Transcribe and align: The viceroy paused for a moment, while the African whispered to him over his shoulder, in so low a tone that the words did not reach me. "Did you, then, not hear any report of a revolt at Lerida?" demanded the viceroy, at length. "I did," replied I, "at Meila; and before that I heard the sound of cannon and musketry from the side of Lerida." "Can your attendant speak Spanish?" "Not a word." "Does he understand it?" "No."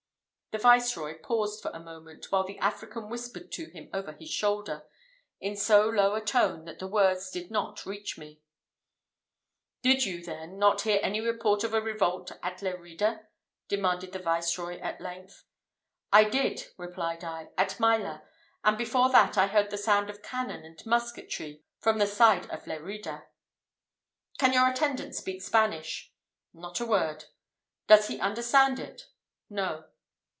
The 0.51 0.57
viceroy 0.57 1.17
paused 1.19 1.61
for 1.61 1.71
a 1.71 1.79
moment, 1.79 2.29
while 2.29 2.43
the 2.45 2.57
African 2.59 3.07
whispered 3.09 3.53
to 3.53 3.69
him 3.69 3.89
over 3.93 4.11
his 4.11 4.29
shoulder, 4.29 4.83
in 5.39 5.55
so 5.55 5.87
low 5.87 6.13
a 6.13 6.19
tone 6.19 6.65
that 6.65 6.77
the 6.77 6.87
words 6.89 7.31
did 7.31 7.49
not 7.51 7.85
reach 7.85 8.17
me. 8.17 8.41
"Did 9.81 10.03
you, 10.05 10.21
then, 10.21 10.59
not 10.59 10.81
hear 10.81 10.99
any 11.01 11.21
report 11.21 11.63
of 11.63 11.73
a 11.73 11.79
revolt 11.79 12.33
at 12.43 12.61
Lerida?" 12.61 13.27
demanded 13.69 14.11
the 14.11 14.19
viceroy, 14.19 14.77
at 14.81 14.99
length. 14.99 15.45
"I 16.11 16.25
did," 16.25 16.67
replied 16.75 17.23
I, 17.23 17.51
"at 17.57 17.79
Meila; 17.79 18.23
and 18.65 18.77
before 18.77 19.09
that 19.09 19.37
I 19.37 19.47
heard 19.47 19.69
the 19.69 19.77
sound 19.77 20.09
of 20.09 20.21
cannon 20.21 20.65
and 20.65 20.85
musketry 20.85 21.63
from 21.79 21.97
the 21.97 22.07
side 22.07 22.49
of 22.49 22.67
Lerida." 22.67 23.23
"Can 24.37 24.51
your 24.51 24.69
attendant 24.69 25.15
speak 25.15 25.41
Spanish?" 25.41 26.11
"Not 26.53 26.81
a 26.81 26.85
word." 26.85 27.23
"Does 27.87 28.09
he 28.09 28.19
understand 28.19 28.79
it?" 28.81 29.03
"No." 29.49 29.85